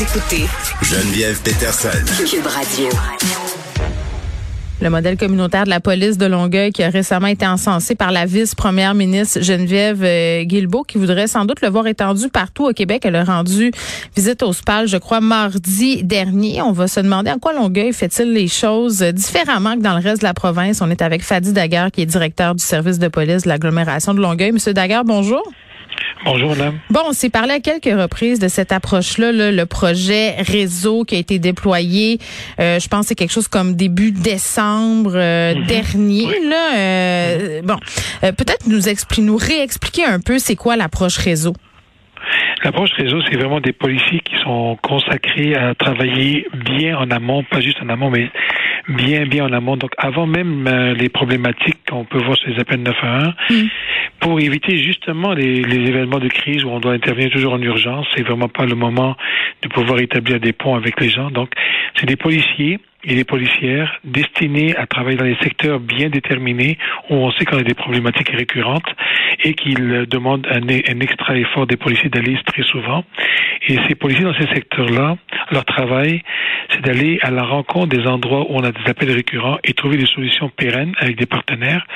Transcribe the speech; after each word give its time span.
Vous 0.00 0.06
écoutez 0.06 0.46
Geneviève 0.80 1.42
Peterson. 1.42 1.90
Cube 2.24 2.46
Radio. 2.46 2.88
Le 4.80 4.88
modèle 4.88 5.18
communautaire 5.18 5.64
de 5.64 5.68
la 5.68 5.80
police 5.80 6.16
de 6.16 6.24
Longueuil 6.24 6.72
qui 6.72 6.82
a 6.82 6.88
récemment 6.88 7.26
été 7.26 7.46
encensé 7.46 7.94
par 7.96 8.10
la 8.10 8.24
vice-première 8.24 8.94
ministre 8.94 9.42
Geneviève 9.42 10.02
euh, 10.02 10.44
Guilbeault 10.44 10.84
qui 10.84 10.96
voudrait 10.96 11.26
sans 11.26 11.44
doute 11.44 11.60
le 11.60 11.68
voir 11.68 11.86
étendu 11.86 12.30
partout 12.30 12.66
au 12.66 12.72
Québec. 12.72 13.02
Elle 13.04 13.16
a 13.16 13.24
rendu 13.24 13.72
visite 14.16 14.42
au 14.42 14.54
SPAL, 14.54 14.88
je 14.88 14.96
crois, 14.96 15.20
mardi 15.20 16.02
dernier. 16.02 16.62
On 16.62 16.72
va 16.72 16.88
se 16.88 17.00
demander 17.00 17.30
en 17.30 17.38
quoi 17.38 17.52
Longueuil 17.52 17.92
fait-il 17.92 18.32
les 18.32 18.48
choses 18.48 19.02
différemment 19.02 19.74
que 19.74 19.82
dans 19.82 19.98
le 19.98 20.02
reste 20.02 20.22
de 20.22 20.26
la 20.26 20.32
province. 20.32 20.80
On 20.80 20.90
est 20.90 21.02
avec 21.02 21.22
Fadi 21.22 21.52
Daguerre 21.52 21.90
qui 21.90 22.00
est 22.00 22.06
directeur 22.06 22.54
du 22.54 22.64
service 22.64 22.98
de 22.98 23.08
police 23.08 23.42
de 23.42 23.48
l'agglomération 23.50 24.14
de 24.14 24.20
Longueuil. 24.22 24.52
Monsieur 24.52 24.72
Daguerre, 24.72 25.04
bonjour. 25.04 25.42
Bonjour, 26.24 26.50
madame. 26.50 26.78
Bon, 26.90 27.00
on 27.06 27.12
s'est 27.12 27.30
parlé 27.30 27.54
à 27.54 27.60
quelques 27.60 27.98
reprises 27.98 28.38
de 28.38 28.48
cette 28.48 28.72
approche-là, 28.72 29.32
là, 29.32 29.50
le 29.50 29.66
projet 29.66 30.36
réseau 30.42 31.04
qui 31.04 31.14
a 31.14 31.18
été 31.18 31.38
déployé. 31.38 32.18
Euh, 32.60 32.78
je 32.78 32.88
pense 32.88 33.02
que 33.02 33.08
c'est 33.08 33.14
quelque 33.14 33.32
chose 33.32 33.48
comme 33.48 33.74
début 33.74 34.12
décembre 34.12 35.12
euh, 35.14 35.54
dernier. 35.66 36.26
Là, 36.46 36.76
euh, 36.76 37.62
bon, 37.62 37.76
peut-être 38.20 38.66
nous 38.66 38.80
nous 39.22 39.36
réexpliquer 39.36 40.04
un 40.04 40.20
peu 40.20 40.38
c'est 40.38 40.56
quoi 40.56 40.76
l'approche 40.76 41.16
réseau. 41.16 41.54
L'approche 42.64 42.90
réseau, 42.92 43.20
c'est 43.30 43.36
vraiment 43.36 43.60
des 43.60 43.72
policiers 43.72 44.20
qui 44.20 44.36
sont 44.42 44.76
consacrés 44.82 45.54
à 45.54 45.74
travailler 45.74 46.46
bien 46.52 46.98
en 46.98 47.10
amont, 47.10 47.42
pas 47.44 47.60
juste 47.60 47.78
en 47.82 47.88
amont, 47.88 48.10
mais 48.10 48.30
bien, 48.90 49.26
bien 49.26 49.44
en 49.46 49.52
amont. 49.52 49.76
Donc, 49.76 49.92
avant 49.96 50.26
même 50.26 50.66
euh, 50.66 50.94
les 50.94 51.08
problématiques 51.08 51.78
qu'on 51.88 52.04
peut 52.04 52.18
voir 52.18 52.36
sur 52.36 52.50
les 52.50 52.58
appels 52.60 52.82
911, 52.82 53.34
pour 54.20 54.40
éviter 54.40 54.76
justement 54.82 55.32
les, 55.32 55.62
les 55.62 55.88
événements 55.88 56.18
de 56.18 56.28
crise 56.28 56.64
où 56.64 56.68
on 56.68 56.80
doit 56.80 56.92
intervenir 56.92 57.30
toujours 57.30 57.54
en 57.54 57.62
urgence. 57.62 58.06
C'est 58.14 58.22
vraiment 58.22 58.48
pas 58.48 58.66
le 58.66 58.74
moment 58.74 59.16
de 59.62 59.68
pouvoir 59.68 60.00
établir 60.00 60.40
des 60.40 60.52
ponts 60.52 60.74
avec 60.74 61.00
les 61.00 61.08
gens. 61.08 61.30
Donc, 61.30 61.52
c'est 61.96 62.06
des 62.06 62.16
policiers 62.16 62.78
et 63.04 63.14
des 63.14 63.24
policières 63.24 63.98
destinés 64.04 64.76
à 64.76 64.86
travailler 64.86 65.16
dans 65.16 65.24
des 65.24 65.36
secteurs 65.42 65.80
bien 65.80 66.08
déterminés 66.08 66.78
où 67.08 67.14
on 67.14 67.30
sait 67.32 67.44
qu'on 67.44 67.58
a 67.58 67.62
des 67.62 67.74
problématiques 67.74 68.30
récurrentes 68.30 68.88
et 69.42 69.54
qu'ils 69.54 70.06
demandent 70.08 70.46
un, 70.50 70.68
extra 71.00 71.36
effort 71.36 71.66
des 71.66 71.76
policiers 71.76 72.10
d'aller 72.10 72.38
très 72.46 72.62
souvent. 72.62 73.04
Et 73.68 73.78
ces 73.88 73.94
policiers 73.94 74.24
dans 74.24 74.34
ces 74.34 74.48
secteurs-là, 74.54 75.16
leur 75.50 75.64
travail, 75.64 76.22
c'est 76.70 76.82
d'aller 76.82 77.18
à 77.22 77.30
la 77.30 77.42
rencontre 77.42 77.88
des 77.88 78.06
endroits 78.06 78.46
où 78.50 78.56
on 78.56 78.64
a 78.64 78.72
des 78.72 78.88
appels 78.88 79.10
récurrents 79.10 79.58
et 79.64 79.72
trouver 79.72 79.96
des 79.96 80.06
solutions 80.06 80.50
pérennes 80.50 80.92
avec 80.98 81.16
des 81.16 81.26
partenaires 81.26 81.86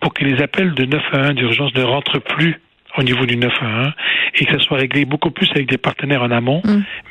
pour 0.00 0.12
que 0.14 0.24
les 0.24 0.42
appels 0.42 0.74
de 0.74 0.84
911 0.84 1.34
d'urgence 1.34 1.74
ne 1.74 1.82
rentrent 1.82 2.18
plus 2.18 2.60
au 2.98 3.02
niveau 3.02 3.24
du 3.24 3.36
911 3.36 3.92
et 4.34 4.44
que 4.44 4.52
ça 4.52 4.58
soit 4.58 4.76
réglé 4.78 5.04
beaucoup 5.06 5.30
plus 5.30 5.48
avec 5.52 5.68
des 5.70 5.78
partenaires 5.78 6.22
en 6.22 6.30
amont, 6.30 6.62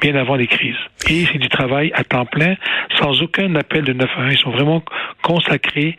bien 0.01 0.15
avant 0.15 0.35
les 0.35 0.47
crises. 0.47 0.75
Et 1.09 1.25
c'est 1.31 1.39
du 1.39 1.49
travail 1.49 1.91
à 1.95 2.03
temps 2.03 2.25
plein, 2.25 2.55
sans 2.99 3.21
aucun 3.21 3.55
appel 3.55 3.83
de 3.83 3.93
911. 3.93 4.33
Ils 4.33 4.37
sont 4.37 4.51
vraiment 4.51 4.83
consacrés, 5.23 5.97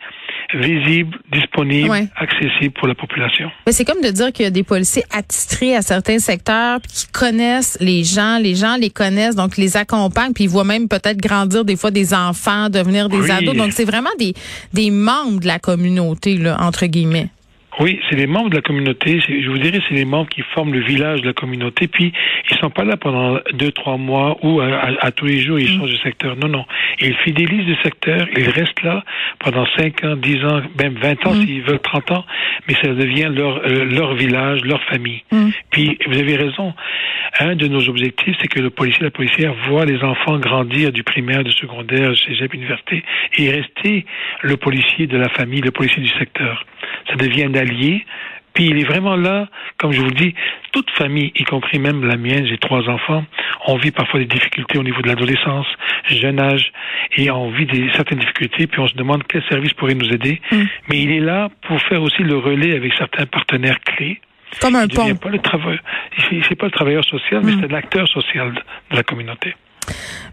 visibles, 0.53 1.17
disponibles, 1.31 1.89
Ouais. 1.89 2.07
accessibles 2.15 2.73
pour 2.73 2.87
la 2.87 2.95
population. 2.95 3.51
Mais 3.65 3.71
c'est 3.73 3.85
comme 3.85 4.01
de 4.01 4.09
dire 4.09 4.31
qu'il 4.31 4.43
y 4.45 4.47
a 4.47 4.51
des 4.51 4.63
policiers 4.63 5.03
attitrés 5.11 5.75
à 5.75 5.81
certains 5.81 6.19
secteurs 6.19 6.79
puis 6.81 6.91
qui 6.91 7.07
connaissent 7.11 7.77
les 7.81 8.03
gens, 8.03 8.37
les 8.41 8.55
gens 8.55 8.75
les 8.79 8.89
connaissent, 8.89 9.35
donc 9.35 9.57
les 9.57 9.77
accompagnent, 9.77 10.33
puis 10.33 10.45
ils 10.45 10.49
voient 10.49 10.63
même 10.63 10.87
peut-être 10.87 11.17
grandir 11.17 11.65
des 11.65 11.75
fois 11.75 11.91
des 11.91 12.13
enfants, 12.13 12.69
devenir 12.69 13.09
des 13.09 13.17
Oui. 13.17 13.31
ados. 13.31 13.55
Donc 13.55 13.71
c'est 13.73 13.85
vraiment 13.85 14.09
des 14.17 14.33
des 14.73 14.91
membres 14.91 15.39
de 15.39 15.47
la 15.47 15.59
communauté 15.59 16.37
là 16.37 16.57
entre 16.61 16.85
guillemets. 16.85 17.29
Oui, 17.79 17.99
c'est 18.09 18.17
les 18.17 18.27
membres 18.27 18.49
de 18.49 18.55
la 18.55 18.61
communauté. 18.61 19.21
Je 19.25 19.49
vous 19.49 19.57
dirais, 19.57 19.79
c'est 19.87 19.95
les 19.95 20.03
membres 20.05 20.27
qui 20.29 20.41
forment 20.53 20.73
le 20.73 20.81
village 20.81 21.21
de 21.21 21.27
la 21.27 21.33
communauté. 21.33 21.87
Puis, 21.87 22.11
ils 22.51 22.57
sont 22.57 22.69
pas 22.69 22.83
là 22.83 22.97
pendant 22.97 23.39
deux, 23.53 23.71
trois 23.71 23.95
mois 23.97 24.37
ou 24.43 24.59
à, 24.59 24.67
à- 24.67 25.05
à 25.07 25.11
tous 25.11 25.25
les 25.25 25.39
jours, 25.39 25.57
ils 25.59 25.69
changent 25.79 25.91
de 25.91 25.97
secteur. 25.97 26.35
Non, 26.35 26.49
non. 26.49 26.65
Ils 26.99 27.15
fidélisent 27.23 27.67
le 27.67 27.77
secteur. 27.81 28.27
Ils 28.35 28.49
restent 28.49 28.83
là 28.83 29.03
pendant 29.39 29.65
cinq 29.77 30.03
ans, 30.03 30.15
dix 30.17 30.43
ans, 30.43 30.61
même 30.77 30.95
vingt 30.95 31.25
ans 31.25 31.33
s'ils 31.45 31.61
veulent, 31.61 31.79
trente 31.79 32.11
ans. 32.11 32.25
Mais 32.67 32.73
ça 32.75 32.89
devient 32.93 33.29
leur, 33.33 33.61
euh, 33.65 33.85
leur 33.85 34.13
village, 34.15 34.61
leur 34.65 34.83
famille. 34.83 35.23
Puis, 35.71 35.97
vous 36.05 36.17
avez 36.19 36.35
raison. 36.35 36.73
Un 37.39 37.55
de 37.55 37.67
nos 37.67 37.87
objectifs, 37.87 38.35
c'est 38.41 38.47
que 38.49 38.59
le 38.59 38.71
policier, 38.71 39.03
la 39.03 39.11
policière 39.11 39.53
voit 39.69 39.85
les 39.85 40.03
enfants 40.03 40.37
grandir 40.37 40.91
du 40.91 41.03
primaire, 41.03 41.43
du 41.45 41.51
secondaire, 41.53 42.11
du 42.11 42.17
cégep, 42.17 42.53
université, 42.53 43.03
et 43.37 43.51
rester 43.51 44.05
le 44.41 44.57
policier 44.57 45.07
de 45.07 45.17
la 45.17 45.29
famille, 45.29 45.61
le 45.61 45.71
policier 45.71 46.01
du 46.03 46.09
secteur. 46.09 46.65
Ça 47.07 47.15
devient 47.15 47.45
un 47.45 47.55
allié. 47.55 48.05
Puis 48.53 48.65
il 48.65 48.79
est 48.79 48.83
vraiment 48.83 49.15
là, 49.15 49.47
comme 49.77 49.91
je 49.91 49.99
vous 49.99 50.07
le 50.07 50.15
dis, 50.15 50.33
toute 50.71 50.89
famille, 50.91 51.31
y 51.35 51.43
compris 51.43 51.79
même 51.79 52.05
la 52.05 52.17
mienne, 52.17 52.45
j'ai 52.47 52.57
trois 52.57 52.89
enfants, 52.89 53.23
on 53.67 53.77
vit 53.77 53.91
parfois 53.91 54.19
des 54.19 54.25
difficultés 54.25 54.77
au 54.77 54.83
niveau 54.83 55.01
de 55.01 55.07
l'adolescence, 55.07 55.67
jeune 56.07 56.39
âge, 56.39 56.71
et 57.15 57.29
on 57.31 57.51
vit 57.51 57.65
des, 57.65 57.89
certaines 57.95 58.19
difficultés, 58.19 58.67
puis 58.67 58.79
on 58.79 58.87
se 58.87 58.95
demande 58.95 59.23
quel 59.27 59.43
service 59.49 59.73
pourrait 59.73 59.95
nous 59.95 60.11
aider. 60.11 60.41
Mais 60.89 61.01
il 61.01 61.11
est 61.11 61.19
là 61.19 61.49
pour 61.61 61.79
faire 61.83 62.01
aussi 62.01 62.23
le 62.23 62.37
relais 62.37 62.75
avec 62.75 62.93
certains 62.95 63.25
partenaires 63.25 63.79
clés. 63.81 64.19
Comme 64.59 64.75
un 64.75 64.85
Il 64.85 64.95
pont. 64.95 65.15
pas 65.15 65.29
le 65.29 65.39
travail, 65.39 65.79
c'est 66.29 66.55
pas 66.55 66.65
le 66.65 66.71
travailleur 66.71 67.05
social, 67.05 67.41
mais 67.43 67.53
c'est 67.61 67.71
l'acteur 67.71 68.07
social 68.07 68.53
de 68.89 68.95
la 68.95 69.03
communauté. 69.03 69.53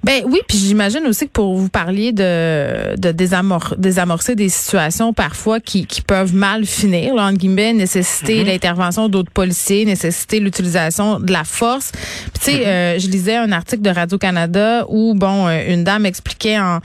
Ben 0.04 0.22
oui, 0.24 0.38
puis 0.46 0.56
j'imagine 0.56 1.04
aussi 1.08 1.26
que 1.26 1.32
pour 1.32 1.56
vous 1.56 1.68
parliez 1.68 2.12
de, 2.12 2.94
de 2.96 3.10
désamor- 3.10 3.74
désamorcer 3.76 4.36
des 4.36 4.48
situations 4.48 5.12
parfois 5.12 5.58
qui, 5.58 5.84
qui 5.84 6.00
peuvent 6.00 6.32
mal 6.34 6.64
finir, 6.64 7.14
là, 7.14 7.24
entre 7.24 7.38
guillemets, 7.38 7.72
nécessiter 7.72 8.44
l'intervention 8.44 9.08
d'autres 9.08 9.32
policiers, 9.32 9.84
nécessiter 9.84 10.38
l'utilisation 10.38 11.18
de 11.18 11.32
la 11.32 11.42
force. 11.42 11.90
Puis 11.92 12.32
tu 12.34 12.50
sais, 12.52 12.66
euh, 12.66 12.98
je 13.00 13.08
lisais 13.08 13.36
un 13.36 13.50
article 13.50 13.82
de 13.82 13.90
Radio-Canada 13.90 14.84
où, 14.88 15.14
bon, 15.14 15.48
euh, 15.48 15.74
une 15.74 15.82
dame 15.82 16.06
expliquait, 16.06 16.58
en, 16.58 16.78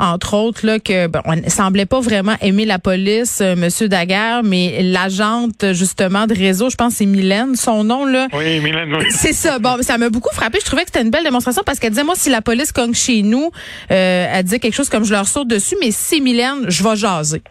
entre 0.00 0.34
autres, 0.34 0.66
là, 0.66 0.80
que 0.80 1.06
bon, 1.06 1.20
on 1.26 1.36
ne 1.36 1.48
semblait 1.48 1.86
pas 1.86 2.00
vraiment 2.00 2.34
aimer 2.40 2.64
la 2.64 2.80
police, 2.80 3.38
euh, 3.40 3.54
Monsieur 3.54 3.88
Daguerre, 3.88 4.40
mais 4.42 4.82
l'agente, 4.82 5.72
justement, 5.72 6.26
de 6.26 6.34
réseau, 6.34 6.70
je 6.70 6.76
pense 6.76 6.94
que 6.94 6.98
c'est 6.98 7.06
Mylène, 7.06 7.54
son 7.54 7.84
nom, 7.84 8.04
là, 8.04 8.26
Oui, 8.32 8.58
Mylène, 8.60 8.92
oui. 8.96 9.04
c'est 9.10 9.32
ça. 9.32 9.60
Bon, 9.60 9.76
ça 9.82 9.96
m'a 9.96 10.08
beaucoup 10.10 10.34
frappé. 10.34 10.58
Je 10.60 10.66
trouvais 10.66 10.82
que 10.82 10.88
c'était 10.92 11.02
une 11.04 11.10
belle 11.10 11.22
démonstration 11.24 11.62
parce 11.64 11.78
qu'elle 11.78 11.90
disait, 11.90 12.02
moi, 12.04 12.13
si 12.14 12.30
la 12.30 12.42
police 12.42 12.72
cogne 12.72 12.94
chez 12.94 13.22
nous, 13.22 13.50
euh, 13.90 14.26
elle 14.32 14.42
disait 14.44 14.58
quelque 14.58 14.74
chose 14.74 14.88
comme 14.88 15.04
je 15.04 15.12
leur 15.12 15.26
saute 15.26 15.48
dessus, 15.48 15.76
mais 15.80 15.90
si 15.90 16.20
Mylène, 16.20 16.68
je 16.68 16.82
vais 16.82 16.96
jaser. 16.96 17.42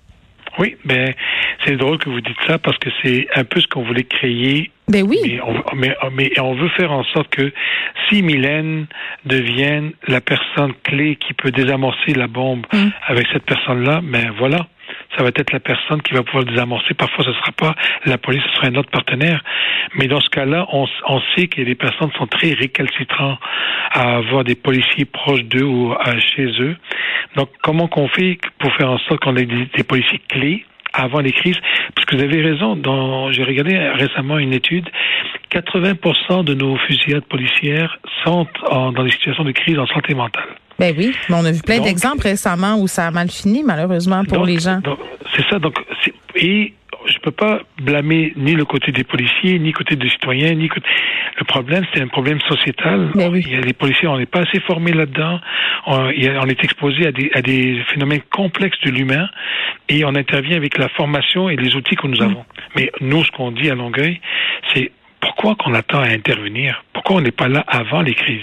Oui, 0.60 0.75
ben 0.86 1.13
c'est 1.65 1.77
drôle 1.77 1.98
que 1.98 2.10
vous 2.10 2.21
dites 2.21 2.38
ça 2.45 2.60
parce 2.60 2.77
que 2.77 2.89
c'est 3.01 3.27
un 3.36 3.44
peu 3.44 3.60
ce 3.60 3.65
qu'on 3.68 3.83
voulait 3.83 4.04
créer 4.04 4.69
Ben 4.88 5.01
oui. 5.01 5.18
Mais 5.25 5.39
on, 5.42 5.75
mais, 5.75 5.95
mais 6.12 6.39
on 6.39 6.54
veut 6.54 6.69
faire 6.77 6.92
en 6.92 7.04
sorte 7.06 7.30
que 7.30 7.51
si 8.07 8.21
Mylène 8.21 8.86
devienne 9.25 9.94
la 10.07 10.21
personne 10.21 10.74
clé 10.83 11.15
qui 11.15 11.33
peut 11.33 11.50
désamorcer 11.50 12.13
la 12.13 12.27
bombe 12.27 12.68
Mm. 12.71 12.89
avec 13.07 13.25
cette 13.33 13.45
personne-là, 13.45 14.01
ben 14.04 14.31
voilà, 14.38 14.68
ça 15.15 15.24
va 15.24 15.30
être 15.30 15.51
la 15.51 15.60
personne 15.60 16.01
qui 16.01 16.13
va 16.13 16.24
pouvoir 16.24 16.44
le 16.44 16.51
désamorcer. 16.51 16.94
Parfois, 16.94 17.24
ce 17.24 17.30
ne 17.30 17.36
sera 17.36 17.51
pas 17.51 17.75
la 18.06 18.18
police, 18.18 18.42
ce 18.50 18.56
sera 18.56 18.68
un 18.68 18.75
autre 18.75 18.89
partenaire. 18.89 19.44
Mais 19.95 20.07
dans 20.07 20.21
ce 20.21 20.30
cas-là, 20.30 20.68
on, 20.71 20.88
sait 21.36 21.48
que 21.48 21.62
les 21.62 21.75
personnes 21.75 22.12
sont 22.18 22.27
très 22.27 22.54
récalcitrants 22.54 23.38
à 23.92 24.18
avoir 24.18 24.44
des 24.44 24.56
policiers 24.56 25.06
proches 25.06 25.44
d'eux 25.44 25.63
ou 25.63 25.94
à- 25.94 26.19
chez 26.19 26.48
eux. 26.62 26.75
Donc, 27.36 27.50
comment 27.62 27.88
qu'on 27.88 28.07
fait 28.07 28.38
pour 28.60 28.74
faire 28.75 28.89
en 28.89 28.98
sorte 29.00 29.19
qu'on 29.21 29.36
ait 29.36 29.45
des, 29.45 29.83
policiers 29.83 30.21
clés 30.30 30.65
avant 30.94 31.19
les 31.19 31.31
crises? 31.31 31.60
Parce 31.95 32.06
que 32.06 32.15
vous 32.15 32.24
avez 32.24 32.42
raison, 32.42 32.80
j'ai 33.31 33.44
regardé 33.44 33.77
récemment 33.77 34.38
une 34.38 34.54
étude, 34.54 34.89
80% 35.51 36.44
de 36.44 36.54
nos 36.54 36.77
fusillades 36.77 37.25
policières 37.25 38.00
sont 38.24 38.48
dans 38.69 39.04
des 39.04 39.12
situations 39.12 39.44
de 39.44 39.51
crise 39.51 39.77
en 39.77 39.86
santé 39.88 40.13
mentale. 40.15 40.48
Ben 40.79 40.93
oui, 40.97 41.13
mais 41.29 41.35
on 41.35 41.45
a 41.45 41.51
vu 41.51 41.61
plein 41.61 41.79
d'exemples 41.79 42.23
récemment 42.23 42.75
où 42.79 42.87
ça 42.87 43.07
a 43.07 43.11
mal 43.11 43.29
fini, 43.29 43.63
malheureusement, 43.63 44.23
pour 44.25 44.45
les 44.45 44.59
gens. 44.59 44.81
C'est 45.35 45.45
ça. 45.49 45.59
Donc, 45.59 45.75
et 46.35 46.73
je 47.05 47.17
peux 47.19 47.31
pas 47.31 47.61
blâmer 47.81 48.33
ni 48.35 48.53
le 48.53 48.65
côté 48.65 48.91
des 48.91 49.03
policiers, 49.03 49.59
ni 49.59 49.67
le 49.67 49.73
côté 49.73 49.95
des 49.95 50.09
citoyens, 50.09 50.53
ni 50.53 50.67
côté... 50.67 50.87
le 51.37 51.45
problème, 51.45 51.85
c'est 51.93 52.01
un 52.01 52.07
problème 52.07 52.39
sociétal. 52.41 53.11
Ben 53.13 53.31
oui. 53.31 53.43
Il 53.45 53.53
y 53.53 53.55
a 53.55 53.61
les 53.61 53.73
policiers, 53.73 54.07
on 54.07 54.17
n'est 54.17 54.25
pas 54.25 54.41
assez 54.41 54.59
formés 54.61 54.93
là-dedans. 54.93 55.39
On, 55.85 55.97
on, 55.97 56.47
est 56.47 56.63
exposé 56.63 57.07
à 57.07 57.11
des, 57.11 57.29
à 57.33 57.41
des 57.41 57.81
phénomènes 57.91 58.21
complexes 58.31 58.79
de 58.85 58.89
l'humain 58.89 59.27
et 59.89 60.05
on 60.05 60.15
intervient 60.15 60.57
avec 60.57 60.77
la 60.77 60.89
formation 60.89 61.49
et 61.49 61.55
les 61.55 61.75
outils 61.75 61.95
que 61.95 62.07
nous 62.07 62.17
mm. 62.17 62.29
avons. 62.29 62.45
Mais 62.75 62.91
nous, 63.01 63.23
ce 63.23 63.31
qu'on 63.31 63.51
dit 63.51 63.69
à 63.69 63.75
Longueuil, 63.75 64.19
c'est 64.73 64.91
pourquoi 65.19 65.55
qu'on 65.55 65.73
attend 65.73 65.99
à 65.99 66.07
intervenir? 66.07 66.83
Pourquoi 66.93 67.17
on 67.17 67.21
n'est 67.21 67.31
pas 67.31 67.47
là 67.47 67.63
avant 67.67 68.01
les 68.01 68.13
crises? 68.13 68.41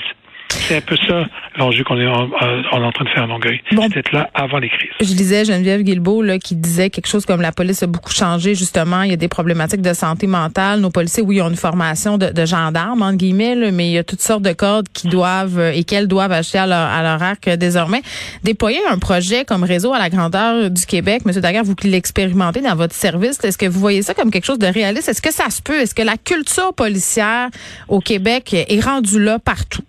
C'est 0.49 0.79
un 0.79 0.81
peu 0.81 0.97
ça 0.97 1.27
l'enjeu 1.57 1.85
qu'on 1.85 1.99
est 1.99 2.07
en, 2.07 2.29
en, 2.31 2.93
train 2.93 3.05
de 3.05 3.11
faire 3.11 3.25
à 3.25 3.27
Longueuil. 3.27 3.61
Bon, 3.73 3.89
d'être 3.89 4.13
là 4.13 4.31
avant 4.35 4.59
les 4.59 4.69
crises. 4.69 4.91
Je 5.01 5.15
disais 5.15 5.45
Geneviève 5.45 5.83
Guilbeault 5.83 6.23
là, 6.23 6.39
qui 6.39 6.55
disait 6.55 6.91
quelque 6.91 7.09
chose 7.09 7.27
comme 7.27 7.41
la 7.41 7.53
police 7.53 7.83
a 7.83 7.87
beaucoup 7.87 8.13
changé, 8.13 8.55
justement. 8.55 9.03
Il 9.03 9.11
y 9.11 9.15
a 9.15 9.17
des 9.17 9.29
problématiques 9.29 9.83
de 9.83 9.93
santé 9.93 10.27
mentale. 10.27 10.81
Nos 10.81 10.91
policiers, 10.91 11.23
oui, 11.23 11.41
ont 11.41 11.49
une 11.49 11.57
formation 11.57 12.19
de, 12.19 12.27
de 12.27 12.45
gendarmes, 12.47 13.03
entre 13.03 13.17
guillemets, 13.17 13.55
là, 13.55 13.71
mais 13.71 13.89
il 13.89 13.93
y 13.93 13.99
a 13.99 14.05
toutes 14.05 14.21
sortes 14.21 14.43
de 14.43 14.53
codes 14.53 14.87
qui 14.93 15.09
doivent 15.09 15.59
euh, 15.59 15.73
et 15.73 15.85
qu'elles 15.85 16.09
doivent 16.09 16.33
acheter 16.33 16.59
à 16.59 16.67
leur, 16.67 16.79
à 16.79 17.03
leur 17.03 17.23
arc 17.23 17.49
euh, 17.49 17.57
désormais. 17.57 18.03
Déployer 18.45 18.81
un 18.89 18.99
projet 18.99 19.45
comme 19.45 19.65
réseau 19.65 19.93
à 19.93 19.99
la 19.99 20.09
grandeur 20.09 20.71
du 20.71 20.87
Québec, 20.87 21.25
Monsieur 21.25 21.41
Daguerre, 21.41 21.65
vous 21.65 21.75
qui 21.75 21.89
l'expérimentez 21.89 22.61
dans 22.61 22.75
votre 22.75 22.95
service, 22.95 23.43
est-ce 23.45 23.59
que 23.59 23.67
vous 23.67 23.81
voyez 23.81 24.03
ça 24.03 24.15
comme 24.15 24.31
quelque 24.31 24.47
chose 24.47 24.59
de 24.59 24.67
réaliste? 24.67 25.09
Est-ce 25.09 25.23
que 25.23 25.33
ça 25.33 25.51
se 25.51 25.63
peut? 25.63 25.81
Est-ce 25.81 25.95
que 25.95 26.03
la 26.03 26.17
culture 26.17 26.75
policière 26.75 27.49
au 27.89 28.01
Québec 28.01 28.55
est 28.55 28.85
rendue 28.85 29.23
là 29.23 29.39
partout? 29.39 29.83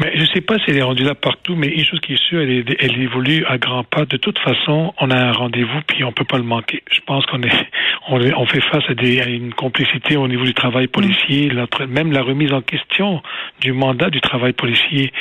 Mais 0.00 0.12
je 0.14 0.22
ne 0.22 0.26
sais 0.28 0.40
pas 0.40 0.58
si 0.58 0.70
elle 0.70 0.78
est 0.78 0.82
rendue 0.82 1.04
là 1.04 1.14
partout, 1.14 1.54
mais 1.54 1.68
une 1.68 1.84
chose 1.84 2.00
qui 2.00 2.14
est 2.14 2.28
sûre, 2.28 2.40
elle, 2.40 2.64
elle 2.78 3.02
évolue 3.02 3.44
à 3.46 3.58
grands 3.58 3.84
pas. 3.84 4.06
De 4.06 4.16
toute 4.16 4.38
façon, 4.38 4.94
on 4.98 5.10
a 5.10 5.16
un 5.16 5.32
rendez-vous, 5.32 5.80
puis 5.86 6.04
on 6.04 6.12
peut 6.12 6.24
pas 6.24 6.38
le 6.38 6.42
manquer. 6.42 6.82
Je 6.90 7.00
pense 7.00 7.26
qu'on 7.26 7.42
est, 7.42 7.66
on, 8.08 8.46
fait 8.46 8.62
face 8.62 8.84
à, 8.88 8.94
des, 8.94 9.20
à, 9.20 9.28
une 9.28 9.52
complicité 9.52 10.16
au 10.16 10.26
niveau 10.26 10.44
du 10.44 10.54
travail 10.54 10.86
policier. 10.86 11.50
Mm. 11.50 11.84
même 11.88 12.12
la 12.12 12.22
remise 12.22 12.52
en 12.52 12.62
question 12.62 13.22
du 13.60 13.72
mandat 13.72 14.08
du 14.08 14.22
travail 14.22 14.54
policier 14.54 15.12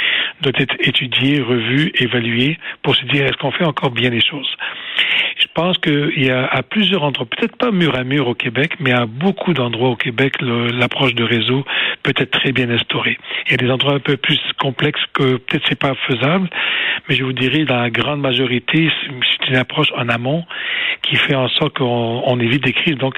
doit 0.42 0.54
être 0.56 0.76
étudiée, 0.80 1.42
revue, 1.42 1.92
évaluée, 1.96 2.58
pour 2.82 2.96
se 2.96 3.04
dire 3.06 3.26
est-ce 3.26 3.38
qu'on 3.38 3.52
fait 3.52 3.66
encore 3.66 3.92
bien 3.92 4.10
les 4.10 4.22
choses? 4.22 4.56
Je 5.60 5.64
pense 5.66 5.78
qu'il 5.80 6.24
y 6.24 6.30
a 6.32 6.46
à 6.46 6.64
plusieurs 6.64 7.04
endroits, 7.04 7.26
peut-être 7.26 7.58
pas 7.58 7.70
mur 7.72 7.94
à 7.94 8.06
mur 8.06 8.30
au 8.30 8.34
Québec, 8.34 8.76
mais 8.80 8.94
à 8.94 9.06
beaucoup 9.06 9.54
d'endroits 9.54 9.90
au 9.90 9.98
Québec, 9.98 10.36
l'approche 10.40 11.14
de 11.16 11.24
réseau 11.26 11.66
peut 12.02 12.14
être 12.16 12.32
très 12.32 12.54
bien 12.54 12.70
instaurée. 12.70 13.18
Il 13.46 13.52
y 13.52 13.54
a 13.56 13.58
des 13.58 13.70
endroits 13.70 13.96
un 13.96 14.00
peu 14.00 14.16
plus 14.16 14.40
complexes 14.58 15.04
que 15.12 15.36
peut-être 15.36 15.66
c'est 15.68 15.78
pas 15.78 15.96
faisable, 16.08 16.50
mais 17.10 17.16
je 17.16 17.26
vous 17.26 17.34
dirais 17.34 17.66
dans 17.66 17.76
la 17.76 17.90
grande 17.90 18.22
majorité, 18.22 18.90
c'est 19.04 19.50
une 19.50 19.58
approche 19.58 19.92
en 19.98 20.08
amont 20.08 20.46
qui 21.02 21.18
fait 21.18 21.36
en 21.36 21.50
sorte 21.50 21.78
qu'on 21.78 22.40
évite 22.40 22.64
des 22.64 22.72
crises. 22.72 22.96
Donc, 22.96 23.16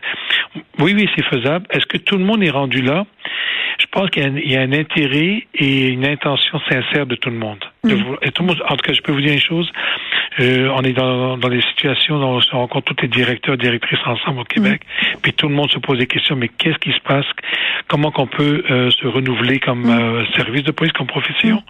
oui, 0.80 0.96
oui, 0.96 1.08
c'est 1.16 1.26
faisable. 1.26 1.68
Est-ce 1.70 1.86
que 1.86 1.98
tout 1.98 2.18
le 2.18 2.26
monde 2.26 2.44
est 2.44 2.50
rendu 2.50 2.82
là? 2.82 3.06
Je 3.80 3.86
pense 3.92 4.10
qu'il 4.10 4.50
y, 4.50 4.56
a 4.56 4.62
un 4.62 4.74
intérêt 4.74 5.48
et 5.54 5.88
une 5.90 6.06
intention 6.06 6.60
sincère 6.70 7.06
de 7.06 7.16
tout 7.16 7.30
le 7.30 7.38
monde. 7.38 7.60
De 7.84 7.96
mm. 7.96 8.18
et 8.24 8.32
tout 8.32 8.42
le 8.42 8.48
monde 8.48 8.64
en 8.68 8.76
tout 8.78 8.86
cas, 8.86 8.94
je 8.94 9.02
peux 9.02 9.12
vous 9.12 9.22
dire 9.22 9.34
une 9.34 9.40
chose. 9.40 9.72
Euh, 10.40 10.70
on 10.74 10.82
est 10.84 10.94
dans, 10.94 11.38
dans 11.38 11.50
des 11.50 11.62
situations 11.62 12.16
où 12.16 12.24
on 12.24 12.42
se 12.42 12.52
rencontre 12.52 12.94
tous 12.94 13.02
les 13.02 13.10
directeurs, 13.10 13.58
directrices 13.58 14.00
ensemble 14.06 14.40
au 14.40 14.44
Québec, 14.46 14.82
mm. 14.84 15.18
puis 15.22 15.34
tout 15.34 15.50
le 15.50 15.56
monde 15.56 15.70
se 15.72 15.80
pose 15.80 15.98
des 15.98 16.08
questions. 16.08 16.36
Mais 16.36 16.48
qu'est-ce 16.48 16.78
qui 16.78 16.92
se 16.92 17.02
passe? 17.02 17.26
Comment 17.88 18.12
qu'on 18.12 18.28
peut 18.28 18.64
euh, 18.70 18.90
se 18.92 19.08
renouveler 19.08 19.60
comme 19.60 19.86
mm. 19.86 19.90
euh, 19.90 20.26
service 20.36 20.64
de 20.64 20.72
police, 20.72 20.94
comme 20.94 21.08
profession? 21.08 21.62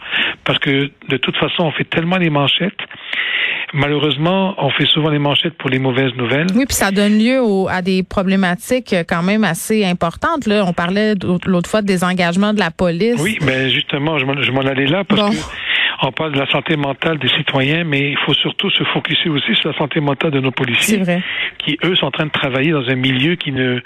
Parce 0.44 0.60
que 0.60 0.92
de 1.10 1.18
toute 1.18 1.38
façon, 1.38 1.64
on 1.64 1.72
fait 1.72 1.86
tellement 1.86 2.18
les 2.18 2.30
manchettes 2.30 2.82
Malheureusement, 3.74 4.54
on 4.58 4.70
fait 4.70 4.86
souvent 4.86 5.10
les 5.10 5.20
manchettes 5.20 5.58
pour 5.58 5.70
les 5.70 5.80
mauvaises 5.80 6.14
nouvelles. 6.16 6.48
Oui, 6.56 6.66
puis 6.66 6.76
ça 6.76 6.92
donne 6.92 7.18
lieu 7.18 7.40
à 7.70 7.82
des 7.82 8.04
problématiques 8.04 8.94
quand 9.08 9.24
même 9.24 9.46
assez 9.46 9.86
importantes. 9.86 10.46
Là. 10.46 10.66
On 10.68 10.74
parlait 10.74 11.14
l'autre 11.46 11.70
fois 11.70 11.82
des 11.82 12.04
engagements 12.04 12.54
de 12.54 12.60
la 12.60 12.72
police. 12.72 13.16
Oui, 13.22 13.38
mais 13.42 13.70
justement, 13.70 14.20
je 14.20 14.52
m'en 14.52 14.62
allais 14.62 14.88
là 14.88 15.04
parce 15.06 15.36
que 15.36 15.42
on 16.02 16.12
parle 16.12 16.34
de 16.34 16.40
la 16.40 16.48
santé 16.48 16.76
mentale 16.76 17.20
des 17.20 17.30
citoyens, 17.30 17.84
mais 17.84 18.12
il 18.12 18.18
faut 18.18 18.34
surtout 18.34 18.70
se 18.72 18.84
focuser 18.86 19.30
aussi 19.30 19.56
sur 19.56 19.72
la 19.72 19.78
santé 19.78 20.00
mentale 20.00 20.32
de 20.32 20.40
nos 20.40 20.52
policiers, 20.52 20.98
vrai. 20.98 21.22
qui 21.60 21.78
eux 21.84 21.96
sont 21.96 22.08
en 22.08 22.12
train 22.12 22.26
de 22.26 22.32
travailler 22.32 22.72
dans 22.72 22.88
un 22.90 22.96
milieu 22.96 23.36
qui 23.36 23.52
ne, 23.52 23.80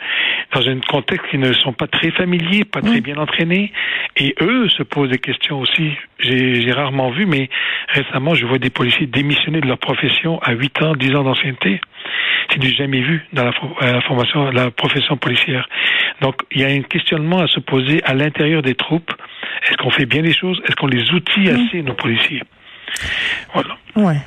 dans 0.54 0.68
un 0.68 0.80
contexte 0.80 1.30
qui 1.30 1.38
ne 1.38 1.52
sont 1.54 1.74
pas 1.74 1.88
très 1.88 2.12
familiers, 2.12 2.64
pas 2.64 2.82
très 2.82 3.02
bien 3.02 3.18
entraînés, 3.18 3.72
et 4.16 4.36
eux 4.42 4.70
se 4.70 4.84
posent 4.84 5.10
des 5.10 5.18
questions 5.18 5.60
aussi. 5.60 5.92
J'ai 6.20 6.72
rarement 6.72 7.12
vu, 7.12 7.26
mais 7.26 7.50
récemment, 7.90 8.34
je 8.34 8.46
vois 8.46 8.58
des 8.58 8.70
policiers 8.70 9.08
démissionner 9.08 9.60
de 9.60 9.68
leur 9.68 9.78
profession 9.78 10.40
à 10.42 10.54
8 10.54 10.82
ans, 10.84 10.96
10 10.96 11.16
ans 11.16 11.24
d'ancienneté. 11.24 11.82
C'est 12.50 12.60
du 12.60 12.70
jamais 12.74 13.02
vu 13.02 13.26
dans 13.34 13.44
la, 13.44 13.52
la 13.82 14.02
formation, 14.02 14.52
la 14.52 14.72
profession 14.72 15.18
policière. 15.18 15.68
Donc, 16.22 16.36
il 16.52 16.62
y 16.62 16.64
a 16.64 16.68
un 16.68 16.82
questionnement 16.82 17.40
à 17.40 17.48
se 17.48 17.60
poser 17.60 18.02
à 18.04 18.14
l'intérieur 18.14 18.62
des 18.62 18.76
troupes. 18.76 19.12
Est-ce 19.64 19.78
qu'on 19.78 19.90
fait 19.90 20.06
bien 20.06 20.22
les 20.22 20.34
choses? 20.34 20.62
Est-ce 20.66 20.76
qu'on 20.76 20.88
les 20.88 21.12
outille 21.12 21.50
mm. 21.50 21.68
assez, 21.68 21.82
nos 21.82 21.94
policiers? 21.94 22.44
Voilà. 23.54 23.78
Ouais. 23.96 24.18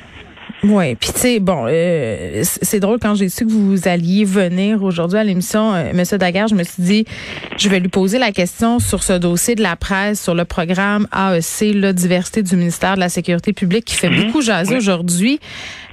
Oui, 0.64 0.96
puis 0.96 1.10
tu 1.12 1.20
sais, 1.20 1.40
bon, 1.40 1.66
euh, 1.68 2.42
c'est 2.42 2.80
drôle 2.80 2.98
quand 3.00 3.14
j'ai 3.14 3.28
su 3.28 3.46
que 3.46 3.50
vous 3.50 3.86
alliez 3.86 4.24
venir 4.24 4.82
aujourd'hui 4.82 5.18
à 5.18 5.22
l'émission, 5.22 5.72
euh, 5.72 5.92
Monsieur 5.94 6.18
Daguerre, 6.18 6.48
je 6.48 6.56
me 6.56 6.64
suis 6.64 6.82
dit, 6.82 7.04
je 7.56 7.68
vais 7.68 7.78
lui 7.78 7.88
poser 7.88 8.18
la 8.18 8.32
question 8.32 8.80
sur 8.80 9.04
ce 9.04 9.12
dossier 9.12 9.54
de 9.54 9.62
la 9.62 9.76
presse, 9.76 10.20
sur 10.20 10.34
le 10.34 10.44
programme 10.44 11.06
AEC, 11.14 11.74
la 11.74 11.92
diversité 11.92 12.42
du 12.42 12.56
ministère 12.56 12.96
de 12.96 13.00
la 13.00 13.08
Sécurité 13.08 13.52
publique, 13.52 13.84
qui 13.84 13.94
fait 13.94 14.10
mhm. 14.10 14.26
beaucoup 14.26 14.42
jaser 14.42 14.76
aujourd'hui. 14.76 15.38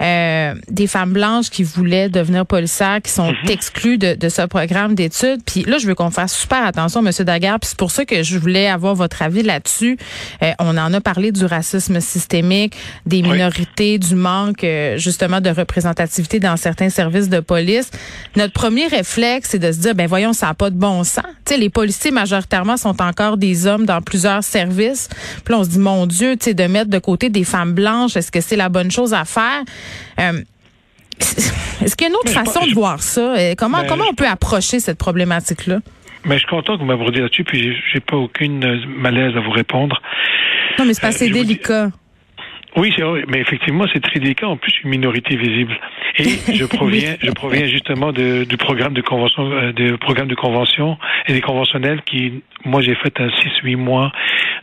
Euh, 0.01 0.55
des 0.69 0.87
femmes 0.87 1.13
blanches 1.13 1.49
qui 1.49 1.63
voulaient 1.63 2.09
devenir 2.09 2.45
policières, 2.45 3.01
qui 3.03 3.11
sont 3.11 3.31
mhm. 3.31 3.49
exclues 3.49 3.97
de, 3.97 4.15
de, 4.15 4.29
ce 4.29 4.41
programme 4.41 4.95
d'études. 4.95 5.41
Puis 5.45 5.63
là, 5.63 5.77
je 5.77 5.87
veux 5.87 5.95
qu'on 5.95 6.11
fasse 6.11 6.35
super 6.35 6.65
attention, 6.65 7.03
Monsieur 7.03 7.23
Daguerre. 7.23 7.59
Puis 7.59 7.69
c'est 7.69 7.77
pour 7.77 7.91
ça 7.91 8.03
que 8.03 8.23
je 8.23 8.37
voulais 8.39 8.67
avoir 8.67 8.95
votre 8.95 9.21
avis 9.21 9.43
là-dessus. 9.43 9.97
Euh, 10.41 10.51
on 10.59 10.75
en 10.75 10.91
a 10.91 11.01
parlé 11.01 11.31
du 11.31 11.45
racisme 11.45 11.99
systémique, 12.01 12.75
des 13.05 13.21
minorités, 13.21 13.99
du 13.99 14.15
manque 14.15 14.54
justement 14.97 15.41
de 15.41 15.49
représentativité 15.49 16.39
dans 16.39 16.57
certains 16.57 16.89
services 16.89 17.29
de 17.29 17.39
police, 17.39 17.91
notre 18.35 18.53
premier 18.53 18.87
réflexe, 18.87 19.49
c'est 19.51 19.59
de 19.59 19.71
se 19.71 19.79
dire, 19.79 19.95
ben 19.95 20.07
voyons, 20.07 20.33
ça 20.33 20.47
n'a 20.47 20.53
pas 20.53 20.69
de 20.69 20.77
bon 20.77 21.03
sens. 21.03 21.25
Sais, 21.45 21.57
les 21.57 21.69
policiers 21.69 22.11
majoritairement 22.11 22.77
sont 22.77 23.01
encore 23.01 23.37
des 23.37 23.67
hommes 23.67 23.85
dans 23.85 24.01
plusieurs 24.01 24.43
services. 24.43 25.09
Puis 25.43 25.53
là, 25.53 25.59
on 25.59 25.63
se 25.63 25.69
dit, 25.69 25.79
mon 25.79 26.05
Dieu, 26.05 26.35
de 26.35 26.67
mettre 26.67 26.89
de 26.89 26.99
côté 26.99 27.29
des 27.29 27.43
femmes 27.43 27.73
blanches, 27.73 28.15
est-ce 28.15 28.31
que 28.31 28.41
c'est 28.41 28.55
la 28.55 28.69
bonne 28.69 28.91
chose 28.91 29.13
à 29.13 29.25
faire? 29.25 29.63
Euh, 30.19 30.41
est-ce 31.19 31.95
qu'il 31.95 32.07
y 32.07 32.09
a 32.09 32.09
une 32.09 32.15
autre 32.15 32.31
façon 32.31 32.65
de 32.65 32.73
voir 32.73 33.01
ça? 33.01 33.35
Euh, 33.35 33.55
comment, 33.57 33.79
ben, 33.79 33.87
comment 33.87 34.05
on 34.09 34.15
peut 34.15 34.27
approcher 34.27 34.79
cette 34.79 34.97
problématique-là? 34.97 35.79
Mais 36.25 36.35
je 36.35 36.39
suis 36.39 36.47
content 36.47 36.75
que 36.75 36.79
vous 36.79 36.87
m'abordiez 36.87 37.21
là-dessus, 37.21 37.43
puis 37.43 37.75
j'ai 37.93 37.99
pas 37.99 38.17
aucune 38.17 38.59
malaise 38.97 39.35
à 39.37 39.41
vous 39.41 39.51
répondre. 39.51 40.01
Non, 40.79 40.85
mais 40.85 40.93
c'est 40.93 41.01
pas 41.01 41.07
assez 41.07 41.29
euh, 41.29 41.33
délicat. 41.33 41.89
Oui, 42.77 42.93
c'est 42.95 43.03
vrai, 43.03 43.23
mais 43.27 43.39
effectivement, 43.39 43.85
c'est 43.93 44.01
très 44.01 44.19
délicat. 44.19 44.47
En 44.47 44.57
plus, 44.57 44.73
une 44.83 44.89
minorité 44.89 45.35
visible. 45.37 45.79
Et 46.17 46.23
je 46.53 46.65
proviens, 46.65 47.15
je 47.21 47.31
proviens 47.31 47.67
justement 47.67 48.11
de, 48.11 48.43
du 48.43 48.57
programme 48.57 48.93
de 48.93 49.01
convention, 49.01 49.49
euh, 49.51 49.71
de 49.71 49.95
programme 49.95 50.27
de 50.27 50.35
convention 50.35 50.97
et 51.27 51.33
des 51.33 51.41
conventionnels 51.41 52.01
qui, 52.01 52.43
moi, 52.65 52.81
j'ai 52.81 52.95
fait 52.95 53.19
un 53.21 53.27
6-8 53.27 53.77
mois 53.77 54.11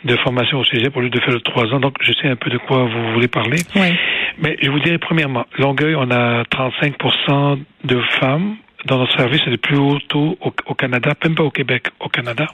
de 0.04 0.16
formation 0.16 0.59
au 0.59 0.64
CG 0.64 0.90
pour 0.90 1.00
lieu 1.00 1.11
de 1.11 1.21
faire 1.21 1.33
le 1.33 1.40
3 1.40 1.75
ans. 1.75 1.81
Donc, 1.81 1.97
je 2.02 2.12
sais 2.12 2.28
un 2.28 2.37
peu 2.37 2.50
de 2.50 2.59
quoi 2.59 2.85
vous 2.85 3.12
voulez 3.14 3.28
parler. 3.28 3.59
Oui. 3.76 3.92
Mais 4.38 4.57
je 4.61 4.71
vous 4.71 4.81
dirais, 4.81 4.99
premièrement, 4.99 5.47
Longueuil, 5.59 5.95
on 5.95 6.11
a 6.11 6.42
35% 6.45 7.59
de 7.85 8.00
femmes 8.21 8.57
dans 8.87 8.99
notre 8.99 9.16
service, 9.16 9.40
c'est 9.45 9.50
le 9.50 9.59
plus 9.59 9.76
haut 9.76 9.99
taux 10.09 10.37
au, 10.40 10.52
au 10.66 10.75
Canada, 10.75 11.12
même 11.25 11.35
pas 11.35 11.45
au 11.45 11.50
Québec, 11.50 11.88
au 12.00 12.09
Canada. 12.09 12.47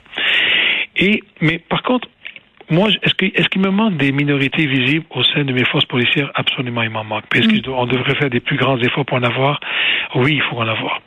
Et, 0.95 1.23
mais 1.41 1.59
par 1.59 1.81
contre, 1.81 2.07
moi, 2.69 2.89
est-ce 2.89 3.13
qu'il 3.15 3.31
est 3.33 3.47
qu'il 3.49 3.61
me 3.61 3.69
manque 3.69 3.97
des 3.97 4.11
minorités 4.11 4.65
visibles 4.65 5.05
au 5.11 5.23
sein 5.23 5.43
de 5.43 5.53
mes 5.53 5.65
forces 5.65 5.85
policières? 5.85 6.31
Absolument, 6.35 6.83
il 6.83 6.89
m'en 6.89 7.03
manque. 7.03 7.23
Est-ce 7.33 7.47
qu'on 7.61 7.85
mm. 7.85 7.89
devrait 7.89 8.15
faire 8.15 8.29
des 8.29 8.39
plus 8.39 8.57
grands 8.57 8.77
efforts 8.77 9.05
pour 9.05 9.17
en 9.17 9.23
avoir 9.23 9.59
Oui, 10.15 10.35
il 10.35 10.41
faut 10.43 10.57
en 10.57 10.67
avoir. 10.67 11.01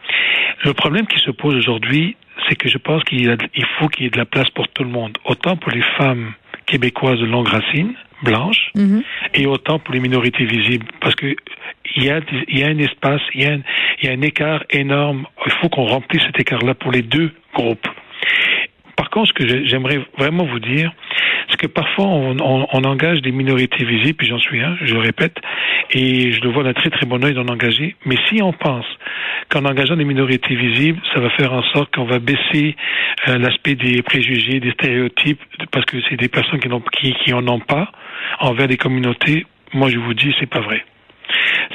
Le 0.64 0.74
problème 0.74 1.06
qui 1.06 1.18
se 1.20 1.30
pose 1.30 1.54
aujourd'hui, 1.54 2.16
c'est 2.48 2.56
que 2.56 2.68
je 2.68 2.78
pense 2.78 3.04
qu'il 3.04 3.36
faut 3.78 3.88
qu'il 3.88 4.04
y 4.04 4.06
ait 4.06 4.10
de 4.10 4.18
la 4.18 4.24
place 4.24 4.50
pour 4.50 4.68
tout 4.68 4.84
le 4.84 4.90
monde, 4.90 5.16
autant 5.24 5.56
pour 5.56 5.70
les 5.70 5.82
femmes 5.96 6.32
québécoises 6.66 7.18
de 7.18 7.26
longue 7.26 7.48
racine, 7.48 7.94
blanches, 8.22 8.70
mm-hmm. 8.76 9.02
et 9.34 9.46
autant 9.46 9.78
pour 9.78 9.94
les 9.94 10.00
minorités 10.00 10.44
visibles, 10.44 10.86
parce 11.00 11.14
que 11.14 11.36
il 11.96 12.04
y 12.04 12.10
a, 12.10 12.20
il 12.48 12.58
y 12.58 12.64
a 12.64 12.68
un 12.68 12.78
espace, 12.78 13.20
il 13.34 13.42
y 13.42 13.46
a 13.46 13.52
un, 13.52 13.60
il 14.00 14.08
y 14.08 14.08
a 14.08 14.12
un 14.12 14.22
écart 14.22 14.64
énorme. 14.70 15.26
Il 15.44 15.52
faut 15.60 15.68
qu'on 15.68 15.84
remplisse 15.84 16.22
cet 16.22 16.40
écart-là 16.40 16.74
pour 16.74 16.90
les 16.90 17.02
deux 17.02 17.32
groupes. 17.54 17.86
Par 18.96 19.10
contre, 19.10 19.28
ce 19.28 19.32
que 19.32 19.66
j'aimerais 19.66 20.00
vraiment 20.16 20.44
vous 20.44 20.60
dire, 20.60 20.92
que 21.62 21.68
parfois 21.68 22.06
on, 22.06 22.84
engage 22.84 23.22
des 23.22 23.30
minorités 23.30 23.84
visibles, 23.84 24.14
puis 24.14 24.26
j'en 24.26 24.40
suis 24.40 24.60
un, 24.60 24.76
je 24.82 24.94
le 24.94 25.00
répète, 25.00 25.36
et 25.90 26.32
je 26.32 26.40
le 26.40 26.50
vois 26.50 26.64
d'un 26.64 26.72
très 26.72 26.90
très 26.90 27.06
bon 27.06 27.24
oeil 27.24 27.34
d'en 27.34 27.46
engager. 27.46 27.94
Mais 28.04 28.16
si 28.28 28.42
on 28.42 28.52
pense 28.52 28.86
qu'en 29.48 29.64
engageant 29.64 29.96
des 29.96 30.04
minorités 30.04 30.56
visibles, 30.56 31.00
ça 31.14 31.20
va 31.20 31.30
faire 31.30 31.52
en 31.52 31.62
sorte 31.62 31.94
qu'on 31.94 32.04
va 32.04 32.18
baisser 32.18 32.76
euh, 33.28 33.38
l'aspect 33.38 33.76
des 33.76 34.02
préjugés, 34.02 34.58
des 34.58 34.72
stéréotypes, 34.72 35.40
parce 35.70 35.86
que 35.86 35.98
c'est 36.08 36.16
des 36.16 36.28
personnes 36.28 36.58
qui, 36.58 36.68
n'ont, 36.68 36.82
qui, 36.92 37.14
qui 37.24 37.32
ont 37.32 37.60
pas 37.60 37.92
envers 38.40 38.66
des 38.66 38.76
communautés, 38.76 39.46
moi 39.72 39.88
je 39.88 39.98
vous 39.98 40.14
dis, 40.14 40.34
c'est 40.40 40.50
pas 40.50 40.60
vrai. 40.60 40.84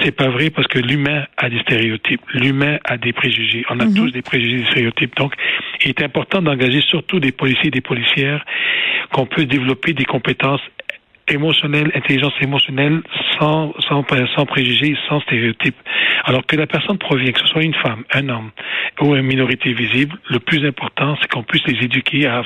C'est 0.01 0.15
pas 0.15 0.29
vrai 0.29 0.49
parce 0.49 0.67
que 0.67 0.79
l'humain 0.79 1.25
a 1.37 1.49
des 1.49 1.59
stéréotypes. 1.59 2.21
L'humain 2.33 2.77
a 2.85 2.97
des 2.97 3.13
préjugés. 3.13 3.65
On 3.69 3.79
a 3.79 3.85
mhm. 3.85 3.93
tous 3.93 4.11
des 4.11 4.21
préjugés, 4.21 4.57
des 4.57 4.65
stéréotypes. 4.71 5.15
Donc, 5.15 5.33
il 5.83 5.89
est 5.89 6.01
important 6.01 6.41
d'engager 6.41 6.81
surtout 6.81 7.19
des 7.19 7.31
policiers 7.31 7.67
et 7.67 7.71
des 7.71 7.81
policières 7.81 8.45
qu'on 9.11 9.25
peut 9.25 9.45
développer 9.45 9.93
des 9.93 10.05
compétences 10.05 10.61
émotionnelles, 11.27 11.91
intelligence 11.93 12.33
émotionnelle, 12.41 13.01
sans, 13.37 13.73
sans, 13.87 14.05
sans 14.35 14.45
préjugés, 14.45 14.95
sans 15.09 15.19
stéréotypes. 15.21 15.75
Alors 16.23 16.45
que 16.45 16.55
la 16.55 16.67
personne 16.67 16.97
provient, 16.97 17.31
que 17.31 17.39
ce 17.39 17.47
soit 17.47 17.63
une 17.63 17.73
femme, 17.73 18.03
un 18.13 18.29
homme 18.29 18.51
ou 19.01 19.15
une 19.15 19.23
minorité 19.23 19.73
visible, 19.73 20.17
le 20.29 20.39
plus 20.39 20.65
important, 20.65 21.17
c'est 21.21 21.29
qu'on 21.29 21.43
puisse 21.43 21.65
les 21.67 21.83
éduquer 21.83 22.27
à, 22.27 22.43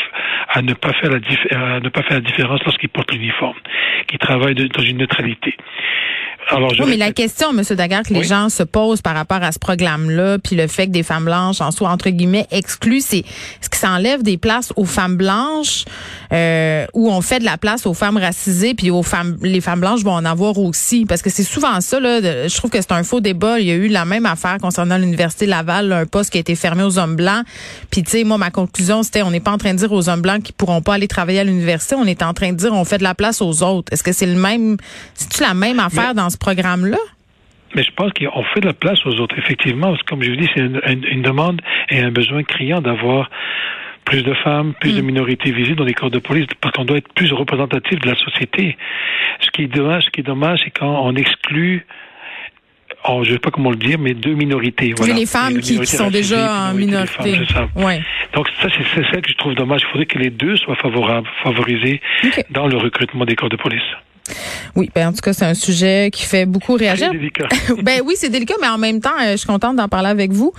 à 0.49 0.61
ne 0.61 0.73
pas 0.73 0.93
faire 0.93 1.11
la, 1.11 1.75
à 1.75 1.79
ne 1.79 1.89
pas 1.89 2.01
faire 2.03 2.17
la 2.17 2.21
différence 2.21 2.63
lorsqu'ils 2.65 2.89
portent 2.89 3.11
l'uniforme, 3.11 3.57
qu'ils 4.07 4.19
travaillent 4.19 4.55
dans 4.55 4.83
une 4.83 4.97
neutralité 4.97 5.55
oui, 6.51 6.85
mais 6.87 6.97
la 6.97 7.11
question, 7.11 7.51
M. 7.51 7.63
Daguerre, 7.75 8.03
que 8.03 8.13
les 8.13 8.23
gens 8.23 8.49
se 8.49 8.63
posent 8.63 9.01
par 9.01 9.15
rapport 9.15 9.41
à 9.41 9.51
ce 9.51 9.59
programme-là, 9.59 10.37
puis 10.39 10.55
le 10.55 10.67
fait 10.67 10.87
que 10.87 10.91
des 10.91 11.03
femmes 11.03 11.25
blanches 11.25 11.61
en 11.61 11.71
soient 11.71 11.89
entre 11.89 12.09
guillemets 12.09 12.47
exclues, 12.51 13.01
c'est 13.01 13.23
ce 13.61 13.69
qui 13.69 13.79
s'enlève 13.79 14.23
des 14.23 14.37
places 14.37 14.73
aux 14.75 14.85
femmes 14.85 15.15
blanches 15.15 15.85
euh, 16.33 16.85
où 16.93 17.09
on 17.09 17.21
fait 17.21 17.39
de 17.39 17.45
la 17.45 17.57
place 17.57 17.85
aux 17.85 17.93
femmes 17.93 18.17
racisées, 18.17 18.73
puis 18.73 18.91
aux 18.91 19.03
femmes, 19.03 19.37
les 19.41 19.61
femmes 19.61 19.79
blanches 19.79 20.03
vont 20.03 20.13
en 20.13 20.25
avoir 20.25 20.57
aussi, 20.57 21.05
parce 21.05 21.21
que 21.21 21.29
c'est 21.29 21.43
souvent 21.43 21.79
ça. 21.79 21.99
Là, 21.99 22.47
je 22.47 22.57
trouve 22.57 22.69
que 22.69 22.81
c'est 22.81 22.91
un 22.91 23.03
faux 23.03 23.21
débat. 23.21 23.59
Il 23.59 23.67
y 23.67 23.71
a 23.71 23.75
eu 23.75 23.87
la 23.87 24.05
même 24.05 24.25
affaire 24.25 24.57
concernant 24.59 24.97
l'université 24.97 25.45
Laval, 25.45 25.91
un 25.91 26.05
poste 26.05 26.31
qui 26.31 26.37
a 26.37 26.41
été 26.41 26.55
fermé 26.55 26.83
aux 26.83 26.97
hommes 26.97 27.15
blancs. 27.15 27.45
Puis 27.89 28.03
tu 28.03 28.11
sais, 28.11 28.23
moi 28.23 28.37
ma 28.37 28.51
conclusion 28.51 29.03
c'était, 29.03 29.21
on 29.21 29.31
n'est 29.31 29.39
pas 29.39 29.51
en 29.51 29.57
train 29.57 29.73
de 29.73 29.79
dire 29.79 29.91
aux 29.91 30.09
hommes 30.09 30.21
blancs 30.21 30.43
qu'ils 30.43 30.55
pourront 30.55 30.81
pas 30.81 30.95
aller 30.95 31.07
travailler 31.07 31.39
à 31.39 31.43
l'université, 31.43 31.95
on 31.95 32.05
est 32.05 32.23
en 32.23 32.33
train 32.33 32.51
de 32.51 32.57
dire 32.57 32.73
on 32.73 32.85
fait 32.85 32.97
de 32.97 33.03
la 33.03 33.15
place 33.15 33.41
aux 33.41 33.63
autres. 33.63 33.91
Est-ce 33.93 34.03
que 34.03 34.11
c'est 34.11 34.25
le 34.25 34.35
même, 34.35 34.77
c'est 35.15 35.41
la 35.41 35.53
même 35.53 35.79
affaire 35.79 36.13
dans 36.13 36.29
ce 36.31 36.37
programme-là? 36.37 36.97
Mais 37.75 37.83
je 37.83 37.91
pense 37.91 38.11
qu'on 38.13 38.43
fait 38.43 38.59
de 38.59 38.67
la 38.67 38.73
place 38.73 39.05
aux 39.05 39.19
autres, 39.19 39.37
effectivement, 39.37 39.95
comme 40.07 40.23
je 40.23 40.31
vous 40.31 40.35
dis, 40.35 40.49
c'est 40.53 40.61
une, 40.61 41.21
demande 41.21 41.61
et 41.89 42.01
un 42.01 42.11
besoin 42.11 42.43
criant 42.43 42.81
d'avoir 42.81 43.29
plus 44.03 44.23
de 44.23 44.33
femmes, 44.33 44.73
plus 44.81 44.93
de 44.93 45.01
mm. 45.01 45.05
minorités 45.05 45.51
visibles 45.51 45.77
dans 45.77 45.85
les 45.85 45.93
corps 45.93 46.09
de 46.09 46.19
police, 46.19 46.47
parce 46.59 46.75
qu'on 46.75 46.83
doit 46.83 46.97
être 46.97 47.13
plus 47.13 47.31
représentatif 47.31 47.99
de 47.99 48.09
la 48.09 48.15
société. 48.17 48.77
Ce 49.39 49.51
qui 49.51 49.63
est 49.63 49.67
dommage, 49.67 50.05
ce 50.05 50.09
qui 50.09 50.19
est 50.19 50.23
dommage, 50.23 50.59
c'est 50.65 50.71
quand 50.71 51.05
on 51.05 51.15
exclut 51.15 51.85
oh, 53.07 53.21
je 53.23 53.29
ne 53.29 53.33
sais 53.35 53.39
pas 53.39 53.51
comment 53.51 53.71
le 53.71 53.77
dire, 53.77 53.97
mais 53.99 54.13
deux 54.13 54.33
minorités. 54.33 54.93
Voilà. 54.97 55.13
les 55.13 55.25
femmes 55.25 55.59
qui, 55.59 55.85
sont 55.85 56.09
déjà 56.09 56.69
en 56.69 56.73
minorité. 56.73 57.39
Ouais. 57.75 58.01
Donc 58.33 58.47
ça, 58.61 58.67
c'est 58.69 59.03
ça 59.03 59.21
que 59.21 59.29
je 59.29 59.37
trouve 59.37 59.55
dommage. 59.55 59.81
Il 59.83 59.91
faudrait 59.91 60.05
que 60.05 60.19
les 60.19 60.29
deux 60.29 60.57
soient 60.57 60.75
favorables, 60.75 61.27
favorisés 61.43 62.01
dans 62.49 62.67
le 62.67 62.77
recrutement 62.77 63.25
des 63.25 63.35
corps 63.35 63.49
de 63.49 63.57
police. 63.57 63.81
Oui, 64.75 64.89
ben 64.93 65.09
en 65.09 65.11
tout 65.11 65.21
cas, 65.21 65.33
c'est 65.33 65.45
un 65.45 65.53
sujet 65.53 66.09
qui 66.11 66.23
fait 66.25 66.45
beaucoup 66.45 66.73
réagir. 66.73 67.09
C'est 67.11 67.17
délicat. 67.17 67.47
ben 67.83 68.01
oui, 68.05 68.15
c'est 68.17 68.29
délicat, 68.29 68.55
mais 68.61 68.67
en 68.67 68.77
même 68.77 68.99
temps, 68.99 69.09
euh, 69.21 69.31
je 69.31 69.37
suis 69.37 69.47
contente 69.47 69.75
d'en 69.75 69.87
parler 69.87 70.09
avec 70.09 70.31
vous 70.31 70.53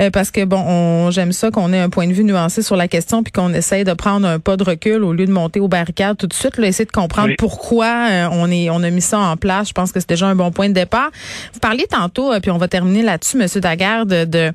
euh, 0.00 0.10
parce 0.10 0.30
que 0.30 0.44
bon, 0.44 1.10
j'aime 1.10 1.32
ça 1.32 1.50
qu'on 1.50 1.72
ait 1.72 1.78
un 1.78 1.90
point 1.90 2.06
de 2.06 2.12
vue 2.12 2.24
nuancé 2.24 2.62
sur 2.62 2.76
la 2.76 2.88
question 2.88 3.22
puis 3.22 3.32
qu'on 3.32 3.52
essaye 3.52 3.84
de 3.84 3.92
prendre 3.92 4.26
un 4.26 4.38
pas 4.38 4.56
de 4.56 4.64
recul 4.64 5.04
au 5.04 5.12
lieu 5.12 5.26
de 5.26 5.32
monter 5.32 5.60
aux 5.60 5.68
barricades 5.68 6.16
tout 6.16 6.26
de 6.26 6.34
suite, 6.34 6.58
là, 6.58 6.66
essayer 6.66 6.84
de 6.84 6.92
comprendre 6.92 7.32
pourquoi 7.38 7.86
euh, 8.10 8.28
on 8.32 8.50
est 8.50 8.70
on 8.70 8.82
a 8.82 8.90
mis 8.90 9.00
ça 9.00 9.18
en 9.18 9.36
place. 9.36 9.68
Je 9.68 9.72
pense 9.72 9.92
que 9.92 10.00
c'est 10.00 10.08
déjà 10.08 10.26
un 10.26 10.34
bon 10.34 10.50
point 10.50 10.68
de 10.68 10.74
départ. 10.74 11.10
Vous 11.52 11.60
parliez 11.60 11.86
tantôt, 11.86 12.32
puis 12.40 12.50
on 12.50 12.58
va 12.58 12.68
terminer 12.68 13.02
là-dessus, 13.02 13.36
Monsieur 13.36 13.60
Daguerre, 13.60 14.06
de, 14.06 14.52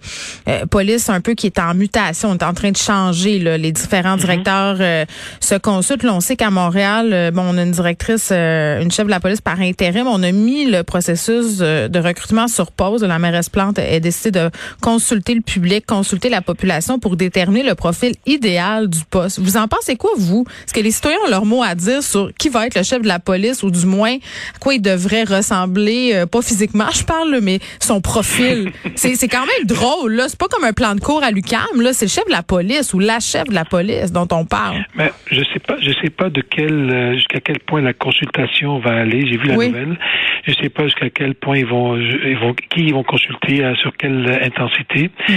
police 0.69 1.09
un 1.09 1.21
peu 1.21 1.33
qui 1.33 1.47
est 1.47 1.59
en 1.59 1.73
mutation, 1.73 2.29
on 2.31 2.35
est 2.35 2.43
en 2.43 2.53
train 2.53 2.71
de 2.71 2.77
changer. 2.77 3.39
Là, 3.39 3.57
les 3.57 3.71
différents 3.71 4.15
mm-hmm. 4.15 4.19
directeurs 4.19 5.07
se 5.39 5.55
consultent. 5.55 6.03
Là, 6.03 6.13
on 6.13 6.19
sait 6.19 6.35
qu'à 6.35 6.49
Montréal, 6.49 7.31
bon, 7.33 7.43
on 7.49 7.57
a 7.57 7.63
une 7.63 7.71
directrice 7.71 8.31
euh, 8.57 8.81
une 8.81 8.91
chef 8.91 9.05
de 9.05 9.11
la 9.11 9.19
police 9.19 9.41
par 9.41 9.59
intérim. 9.59 10.07
On 10.07 10.23
a 10.23 10.31
mis 10.31 10.65
le 10.65 10.83
processus 10.83 11.59
euh, 11.61 11.87
de 11.87 11.99
recrutement 11.99 12.47
sur 12.47 12.71
pause. 12.71 13.03
La 13.03 13.19
mairesse 13.19 13.49
Plante 13.49 13.79
a 13.79 13.99
décidé 13.99 14.31
de 14.31 14.49
consulter 14.81 15.35
le 15.35 15.41
public, 15.41 15.85
consulter 15.85 16.29
la 16.29 16.41
population 16.41 16.99
pour 16.99 17.15
déterminer 17.15 17.63
le 17.63 17.75
profil 17.75 18.13
idéal 18.25 18.87
du 18.87 18.99
poste. 19.09 19.39
Vous 19.39 19.57
en 19.57 19.67
pensez 19.67 19.95
quoi, 19.95 20.11
vous? 20.17 20.45
Est-ce 20.65 20.73
que 20.73 20.79
les 20.79 20.91
citoyens 20.91 21.17
ont 21.25 21.29
leur 21.29 21.45
mot 21.45 21.63
à 21.63 21.75
dire 21.75 22.03
sur 22.03 22.31
qui 22.37 22.49
va 22.49 22.67
être 22.67 22.75
le 22.75 22.83
chef 22.83 23.01
de 23.01 23.07
la 23.07 23.19
police 23.19 23.63
ou 23.63 23.71
du 23.71 23.85
moins 23.85 24.15
à 24.15 24.59
quoi 24.59 24.73
il 24.73 24.81
devrait 24.81 25.23
ressembler, 25.23 26.11
euh, 26.13 26.25
pas 26.25 26.41
physiquement, 26.41 26.89
je 26.93 27.03
parle, 27.03 27.39
mais 27.41 27.59
son 27.79 28.01
profil? 28.01 28.71
c'est 28.95 29.27
quand 29.27 29.45
même 29.45 29.65
drôle, 29.65 30.13
là. 30.13 30.25
C'est 30.27 30.39
pas 30.39 30.47
comme 30.47 30.63
un 30.63 30.73
plan 30.73 30.95
de 30.95 30.99
cours 30.99 31.23
à 31.23 31.31
l'UCAM, 31.31 31.81
là. 31.81 31.93
C'est 31.93 32.05
le 32.05 32.11
chef 32.11 32.25
de 32.25 32.31
la 32.31 32.43
police 32.43 32.93
ou 32.93 32.99
la 32.99 33.19
chef 33.19 33.45
de 33.45 33.53
la 33.53 33.65
police 33.65 34.11
dont 34.11 34.27
on 34.31 34.45
parle. 34.45 34.85
Mais 34.95 35.11
je 35.31 35.41
sais 35.53 35.59
pas, 35.59 35.77
je 35.81 35.91
sais 36.01 36.09
pas 36.09 36.29
de 36.29 36.41
quel, 36.41 37.13
jusqu'à 37.15 37.39
quel 37.39 37.59
point 37.59 37.81
la 37.81 37.93
consultation 37.93 38.46
va 38.79 38.95
aller. 38.95 39.25
J'ai 39.27 39.37
vu 39.37 39.47
la 39.47 39.55
nouvelle. 39.55 39.97
Je 40.43 40.51
ne 40.51 40.55
sais 40.55 40.69
pas 40.69 40.83
jusqu'à 40.83 41.09
quel 41.09 41.35
point 41.35 41.57
ils 41.57 41.65
vont, 41.65 41.97
ils 41.97 42.37
vont, 42.37 42.53
qui 42.53 42.85
ils 42.85 42.93
vont 42.93 43.03
consulter, 43.03 43.63
euh, 43.63 43.75
sur 43.75 43.95
quelle 43.97 44.39
intensité. 44.41 45.09
Mm. 45.27 45.33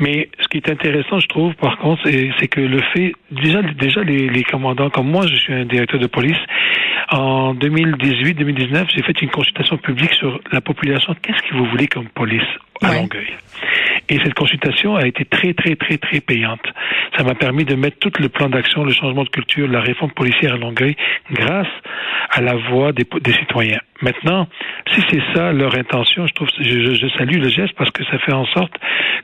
Mais 0.00 0.28
ce 0.40 0.48
qui 0.48 0.58
est 0.58 0.70
intéressant, 0.70 1.18
je 1.18 1.26
trouve, 1.28 1.54
par 1.54 1.78
contre, 1.78 2.02
c'est 2.04 2.48
que 2.48 2.60
le 2.60 2.80
fait, 2.92 3.12
déjà, 3.30 3.62
déjà 3.62 4.02
les, 4.02 4.28
les 4.28 4.42
commandants, 4.42 4.90
comme 4.90 5.08
moi, 5.08 5.26
je 5.26 5.34
suis 5.36 5.52
un 5.52 5.64
directeur 5.64 6.00
de 6.00 6.06
police. 6.06 6.38
En 7.10 7.54
2018-2019, 7.54 8.86
j'ai 8.94 9.02
fait 9.02 9.20
une 9.22 9.30
consultation 9.30 9.76
publique 9.78 10.12
sur 10.14 10.40
la 10.52 10.60
population. 10.60 11.14
Qu'est-ce 11.22 11.42
que 11.48 11.54
vous 11.56 11.66
voulez 11.66 11.86
comme 11.86 12.08
police 12.08 12.42
à 12.82 12.94
Longueuil? 12.94 13.34
Et 14.08 14.18
cette 14.22 14.34
consultation 14.34 14.96
a 14.96 15.06
été 15.06 15.24
très, 15.24 15.54
très, 15.54 15.76
très, 15.76 15.96
très 15.96 16.20
payante. 16.20 16.60
Ça 17.16 17.24
m'a 17.24 17.34
permis 17.34 17.64
de 17.64 17.74
mettre 17.74 17.98
tout 17.98 18.12
le 18.20 18.28
plan 18.28 18.48
d'action, 18.48 18.84
le 18.84 18.92
changement 18.92 19.24
de 19.24 19.28
culture, 19.30 19.66
la 19.68 19.80
réforme 19.80 20.10
policière 20.10 20.54
à 20.54 20.56
Longueuil, 20.56 20.96
grâce 21.30 21.68
à 22.30 22.40
la 22.40 22.54
voix 22.54 22.92
des, 22.92 23.06
des 23.22 23.32
citoyens. 23.32 23.80
Maintenant, 24.02 24.48
si 24.92 25.00
c'est 25.10 25.22
ça 25.34 25.52
leur 25.52 25.74
intention, 25.76 26.26
je 26.26 26.34
trouve, 26.34 26.48
je, 26.58 26.94
je, 26.94 27.08
salue 27.16 27.40
le 27.40 27.48
geste 27.48 27.74
parce 27.78 27.90
que 27.90 28.04
ça 28.04 28.18
fait 28.18 28.32
en 28.32 28.44
sorte 28.46 28.72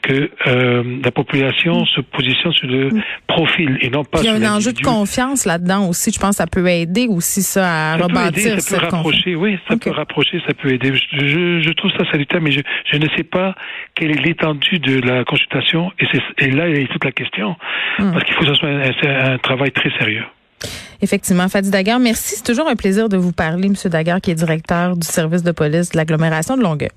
que 0.02 0.30
euh, 0.46 1.00
la 1.04 1.10
population 1.10 1.84
se 1.84 2.00
positionne 2.00 2.52
sur 2.52 2.68
le 2.68 2.88
profil 3.26 3.78
et 3.82 3.90
non 3.90 4.04
pas. 4.04 4.20
Il 4.20 4.26
y 4.26 4.28
a 4.28 4.34
un 4.34 4.56
enjeu 4.56 4.72
de 4.72 4.80
confiance 4.80 5.44
là-dedans 5.44 5.88
aussi. 5.88 6.12
Je 6.12 6.18
pense 6.18 6.30
que 6.30 6.36
ça 6.36 6.46
peut 6.46 6.66
aider 6.68 7.08
aussi 7.08 7.42
ça 7.42 7.69
à 7.70 7.98
ça 7.98 8.04
rebâtir 8.04 8.54
peut 8.54 8.60
ça 8.60 8.78
peut 8.78 8.86
rapprocher. 8.86 9.34
Oui, 9.34 9.58
ça 9.68 9.76
peut 9.76 9.90
rapprocher, 9.90 10.42
ça 10.46 10.54
peut 10.54 10.72
aider. 10.72 10.92
Je, 10.94 11.60
je, 11.60 11.72
trouve 11.72 11.90
ça 11.92 12.10
salutaire, 12.10 12.40
mais 12.40 12.52
je, 12.52 12.60
je 12.90 12.96
ne 12.96 13.06
sais 13.16 13.24
pas 13.24 13.54
quelle 13.94 14.10
est 14.10 14.22
l'étendue 14.22 14.78
de 14.78 15.00
la 15.00 15.24
consultation 15.24 15.92
et, 15.98 16.06
et 16.38 16.50
là 16.50 16.68
il 16.68 16.82
y 16.82 16.84
a 16.84 16.86
toute 16.88 17.04
la 17.04 17.12
question 17.12 17.56
hmm. 17.98 18.12
parce 18.12 18.24
qu'il 18.24 18.34
faut 18.34 18.40
que 18.40 18.48
ce 18.48 18.54
soit 18.54 18.68
un, 18.68 19.32
un 19.34 19.38
travail 19.38 19.70
très 19.72 19.90
sérieux. 19.98 20.24
Effectivement, 21.02 21.48
Fadi 21.48 21.70
Daguerre, 21.70 21.98
merci. 21.98 22.36
C'est 22.36 22.44
toujours 22.44 22.68
un 22.68 22.76
plaisir 22.76 23.08
de 23.08 23.16
vous 23.16 23.32
parler, 23.32 23.68
Monsieur 23.68 23.88
Daguerre, 23.88 24.20
qui 24.20 24.30
est 24.30 24.34
directeur 24.34 24.96
du 24.96 25.06
service 25.06 25.42
de 25.42 25.52
police 25.52 25.90
de 25.90 25.96
l'agglomération 25.96 26.56
de 26.56 26.62
Longueuil. 26.62 26.90